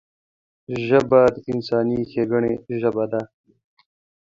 ژبه 0.85 1.21
د 1.33 1.35
انساني 1.51 1.99
ښیګڼې 2.11 2.53
ژبه 2.81 3.05
ده 3.11 3.21